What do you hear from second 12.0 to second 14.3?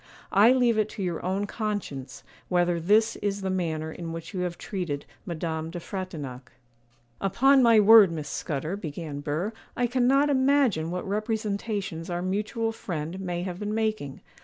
our mutual friend may have been making.